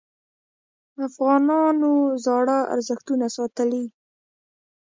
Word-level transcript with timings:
افغانانو 1.07 1.91
زاړه 2.23 2.59
ارزښتونه 2.73 3.25
ساتلي. 3.37 3.85